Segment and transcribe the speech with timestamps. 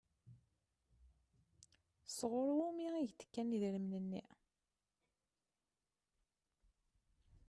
[2.17, 4.23] Sɣur wumi i k-d-kan idrimen-nni?